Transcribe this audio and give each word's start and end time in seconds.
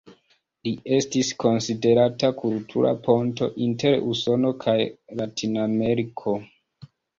Li 0.67 0.71
estis 0.99 1.27
konsiderata 1.43 2.31
kultura 2.39 2.95
ponto 3.09 3.51
inter 3.67 3.99
Usono 4.15 4.55
kaj 4.67 4.77
Latinameriko. 5.23 6.37